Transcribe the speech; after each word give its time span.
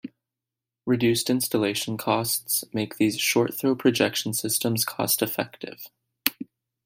Reduced 0.87 1.29
installation 1.29 1.95
costs 1.95 2.63
make 2.73 2.97
these 2.97 3.19
short-throw 3.19 3.75
projection 3.75 4.33
systems 4.33 4.83
cost 4.83 5.21
effective. 5.21 5.91